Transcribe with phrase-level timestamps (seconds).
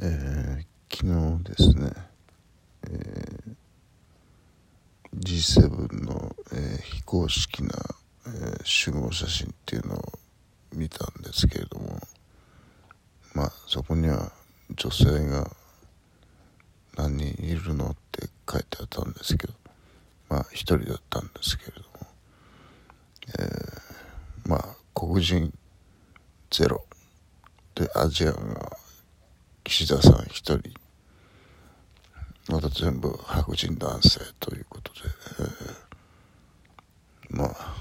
[0.00, 1.04] えー、昨
[1.38, 1.92] 日ですね、
[2.84, 7.68] えー、G7 の、えー、非公式な、
[8.26, 10.12] えー、集合写真っていうのを
[10.74, 12.00] 見たんですけれども
[13.34, 14.32] まあそこには
[14.74, 15.50] 女性が
[16.96, 19.52] 何人いるのって書いてあったんですけど
[20.30, 21.88] まあ一人だったんですけれども、
[23.38, 25.52] えー、まあ黒人
[26.50, 26.82] ゼロ
[27.74, 28.78] でアジアが
[29.64, 30.62] 岸田さん一人。
[32.48, 35.00] また全部白人男性ということで、
[37.30, 37.74] えー、まあ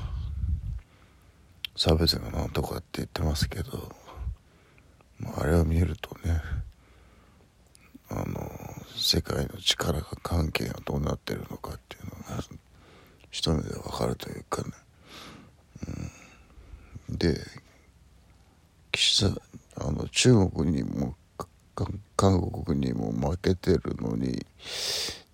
[1.75, 3.91] 差別がなんとかって言ってますけど、
[5.19, 6.39] まあ、あれを見るとね
[8.09, 8.51] あの
[8.95, 12.43] 世界の力が関係がどうなってるのかっていうのが
[13.31, 14.69] 一目でわかるというかね、
[17.09, 17.35] うん、で
[18.91, 19.41] 岸田
[19.77, 21.15] あの中国にも
[22.15, 24.45] 韓国にも負けてるのに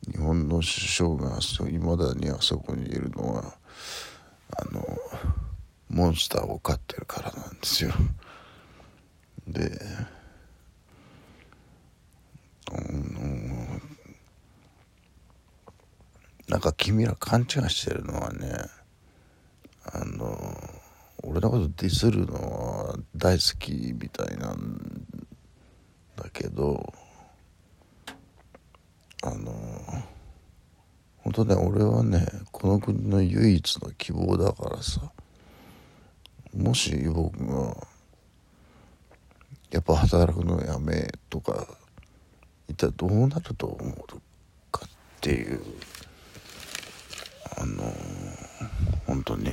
[0.08, 1.39] 日本の首相が
[1.70, 3.54] いまだにあそこにいるのは
[4.56, 4.86] あの
[5.89, 7.92] モンスターを飼ってるからなんですよ。
[9.48, 9.72] で、
[12.72, 13.82] うん、
[16.48, 18.54] なんか君ら勘違いしてるのはね
[19.86, 20.38] あの
[21.23, 24.97] 俺のことディスるのは大好きみたいなん
[26.30, 26.94] けど
[29.23, 29.52] あの
[31.17, 35.11] 本当ね俺はねこの国の唯一の希望だからさ
[36.55, 37.75] もし僕が
[39.72, 41.67] やっぱ働くのやめとか
[42.67, 44.22] 一体どうなると思う
[44.72, 44.89] かっ
[45.22, 45.61] ていう
[47.58, 47.83] あの
[49.05, 49.52] 本当に。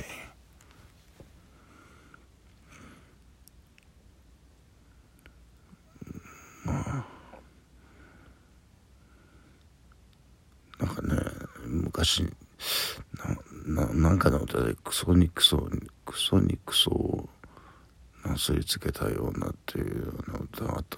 [10.79, 11.15] なんかね
[12.05, 12.23] 昔
[13.65, 17.29] なななんかの歌でクソにクソにクソにクソを
[18.23, 20.97] なすりつけたようなっていうような歌があった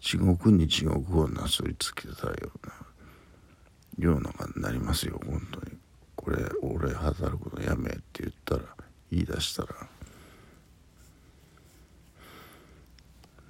[0.00, 5.76] 地獄に地獄をなすりつけたようなような感じになりますよ本当に。
[6.14, 8.62] これ俺働くのやめって言ったら
[9.10, 9.68] 言い出したら。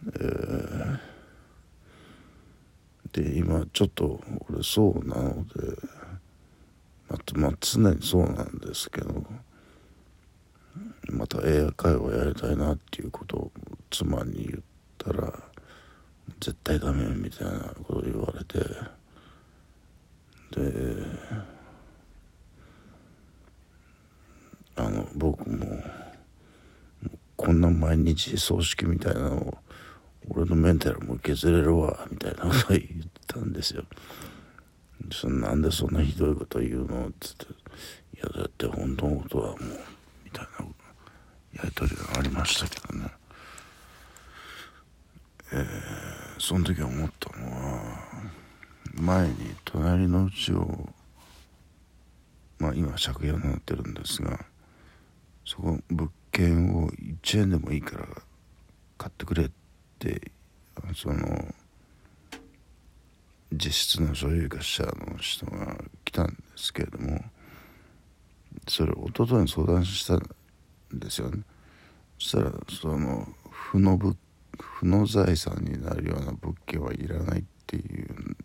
[0.06, 0.98] えー。
[3.12, 5.97] で今ちょっと俺そうなので
[7.08, 9.24] まあ、まあ、常にそうなんですけど
[11.10, 13.52] また映画会話やりたいなっていうことを
[13.90, 14.62] 妻に言っ
[14.98, 15.32] たら
[16.40, 18.58] 絶対ダメみたいなことを言われて
[20.50, 21.02] で
[24.76, 25.82] あの僕も
[27.36, 29.58] こんな毎日葬式みたいなのを
[30.30, 32.82] 俺のメンタルも削れるわみたいなこと言っ
[33.26, 33.84] たんですよ。
[35.10, 39.58] そなんでそんなひどいこと言うのっつっていやだって本当のことはもう
[40.24, 40.66] みたいな
[41.54, 43.10] やり取りがありましたけどね。
[45.50, 45.66] えー、
[46.38, 47.80] その時思ったのは
[48.94, 50.88] 前に隣のうちを
[52.58, 54.44] まあ今借家になってるんですが
[55.44, 58.06] そこ物件を1円でもいいから
[58.98, 59.50] 買ってくれっ
[59.98, 60.20] て
[60.94, 61.37] その
[63.58, 67.20] 実質の所有者の人が来たんですけれども
[68.68, 70.20] それ一昨日に相談したん
[70.92, 71.42] ですよね
[72.18, 74.16] そしたらその負の物
[74.58, 78.36] 負の財産になるような物件はいらないっていう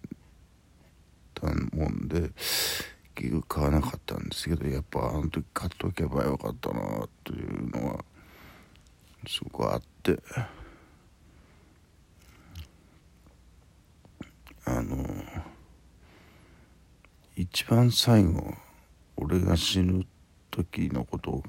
[1.34, 2.32] たもんで
[3.16, 8.06] 結局買わなかったんですけどやっぱあの時買っとけばよかったなというのは
[9.28, 10.20] すごくあって。
[14.66, 14.96] あの
[17.54, 18.52] 一番最後
[19.16, 20.08] 俺が死ぬ
[20.50, 21.44] 時のことを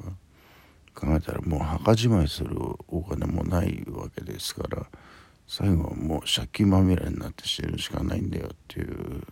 [0.95, 4.87] 考えたらもう墓じまいするお金もないわけですから
[5.49, 9.23] 最後はもう借金まみれになって死ぬしかないんだよっていう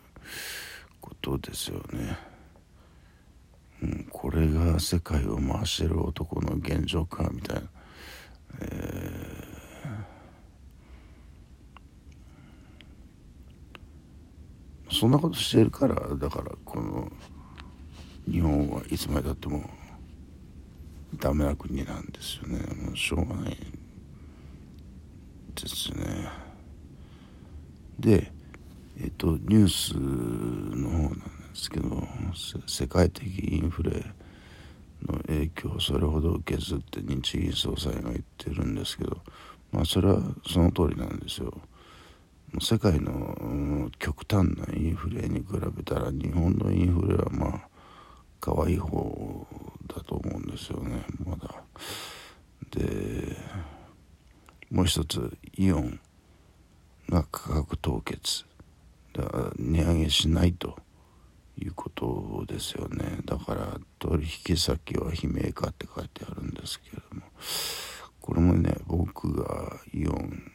[0.98, 2.16] ことですよね。
[3.82, 7.68] うん、これが世界を回してる男の現状かみたいな。
[8.62, 9.51] えー
[15.02, 17.10] そんなことしてるからだからこの
[18.30, 19.68] 日本はいつまでたっても
[21.16, 22.60] ダメな国なんですよね。
[22.84, 23.56] もうしょうがない
[25.56, 26.28] ですね。
[27.98, 28.30] で
[29.00, 31.24] えっとニュースの方なんで
[31.54, 32.06] すけど
[32.68, 34.06] 世界的インフレ
[35.04, 39.20] の影響をそれほど受けずって日銀総裁が言ってるんですけど
[39.72, 41.52] まあそれはその通りなんですよ。
[42.60, 47.68] 世界の極端なインフレに比べたら日本のインフレはまあ
[48.40, 49.46] 可愛い方
[49.88, 51.04] だと思うんですよね。
[51.24, 51.62] まだ。
[52.70, 53.36] で
[54.70, 56.00] もう一つイオン
[57.08, 58.44] が価格凍結。
[59.14, 60.78] だから値上げしないと
[61.58, 63.18] いうことですよね。
[63.24, 67.22] だから取引先は悲鳴かって書いてあるんですけれども。
[68.20, 70.51] これもね僕がイオン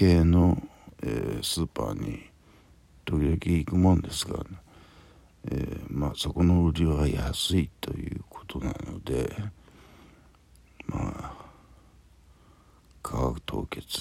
[0.00, 0.56] 系の、
[1.02, 2.22] えー、スーパーに
[3.04, 4.44] 時々行くもんですが、ね、
[5.50, 9.30] えー、まあそこの売りは安いということなので
[10.86, 11.32] まあ
[13.02, 13.92] 価格凍結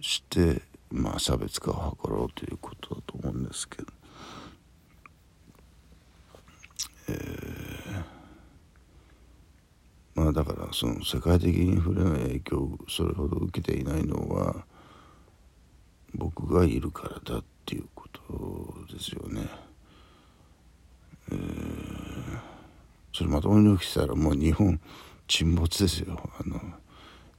[0.00, 0.62] して
[0.92, 3.88] まあ差別化を図ろうということだと思うんですけど、
[7.08, 14.64] えー、だからその世界的インフレの影響をそれほど受けていないのは
[16.14, 19.48] 僕がいるからだっていうことですよね。
[21.30, 22.38] えー、
[23.12, 24.80] それまともに起きたらもう日本
[25.28, 26.60] 沈没ですよあの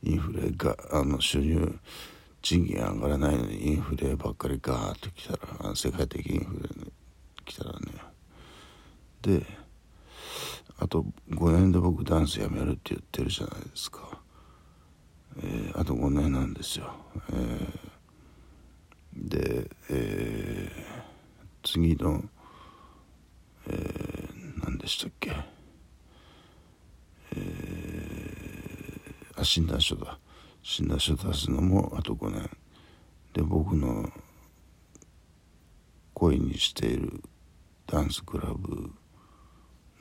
[0.02, 1.80] インフレがあの収入
[2.42, 6.92] 賃金上がらないのにインフレばっかりガーッときたら世界的インフレに
[7.46, 7.80] 来たらね
[9.22, 9.46] で
[10.84, 14.20] あと5年で僕ダンスやめるって言ってるじゃないですか、
[15.38, 16.94] えー、あと5年なんですよ、
[17.32, 22.22] えー、で、えー、次の、
[23.68, 25.32] えー、何でしたっけ。
[27.36, 30.20] えー、あ診断書だ。
[30.62, 32.50] 診断書出すのもあと5年。
[33.32, 34.12] で僕の
[36.14, 37.24] 恋にしている
[37.88, 38.92] ダンスクラブ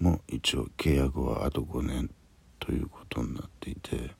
[0.02, 2.10] も一応契約はあと5年
[2.58, 4.10] ということになっていて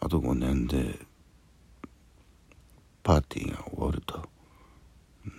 [0.00, 0.98] あと5年で
[3.02, 4.22] パーティーが終わると。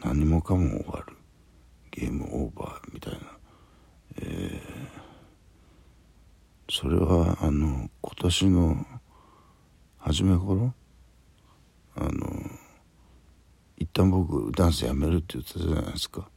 [0.04, 1.16] 何もかも終わる。
[1.92, 3.20] ゲームオーバーみたいな、
[4.22, 8.86] えー、それはあの今年の
[9.98, 10.74] 初め頃？
[11.96, 12.12] あの
[13.78, 16.31] 一旦僕ダンスやめるって言ってたじゃないですか。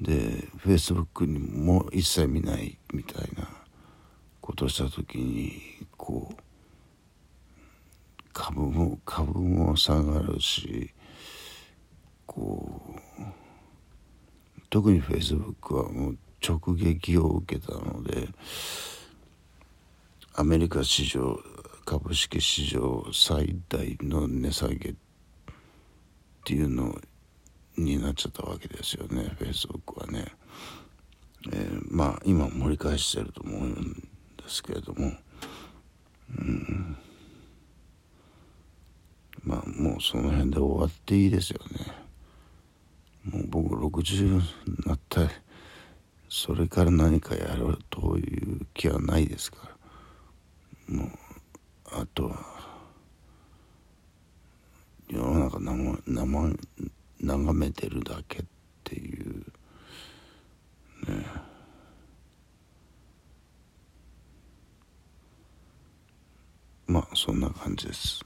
[0.00, 3.48] でフェイスブックにも一切見ないみたいな
[4.40, 5.60] ことをした時に
[5.96, 6.36] こう
[8.32, 10.92] 株も株も下がるし
[12.26, 12.80] こ
[13.18, 13.22] う
[14.68, 18.28] 特にフェイスブックはもう直撃を受けたので
[20.34, 21.40] アメリカ市場
[21.86, 24.94] 株式市場最大の値下げっ
[26.44, 26.98] ていうのを
[27.76, 30.26] になっちゃったわけですよねフェイスブックはね。
[31.52, 33.92] えー、まあ今盛り返してると思うん
[34.36, 35.12] ですけれども、
[36.38, 36.96] うん、
[39.44, 42.06] まあもうその辺で終わっていいですよね。
[43.24, 44.42] もう僕60に
[44.86, 45.28] なったり
[46.28, 49.58] それから何かやろうという気はないですか
[50.88, 51.08] らもう
[51.86, 52.56] あとは
[55.08, 56.56] 世の中生生
[57.20, 58.44] 眺めてるだけっ
[58.84, 59.38] ていう
[61.08, 61.26] ね
[66.86, 68.24] まあそんな感じです。